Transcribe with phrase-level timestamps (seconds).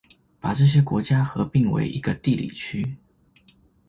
[0.39, 2.97] 把這些國家合併為一個地理區